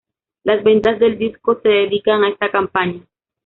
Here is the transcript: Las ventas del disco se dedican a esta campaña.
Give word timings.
Las 0.45 0.63
ventas 0.63 0.97
del 0.99 1.19
disco 1.19 1.59
se 1.61 1.69
dedican 1.69 2.23
a 2.23 2.29
esta 2.29 2.49
campaña. 2.49 3.05